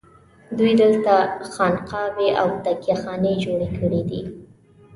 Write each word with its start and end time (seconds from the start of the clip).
دوی 0.57 0.73
دلته 0.81 1.13
خانقاوې 1.53 2.29
او 2.41 2.47
تکیه 2.63 2.95
خانې 3.01 3.33
جوړې 3.43 3.69
کړي 3.79 4.01
دي. 4.09 4.21